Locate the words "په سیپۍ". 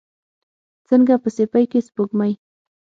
1.23-1.65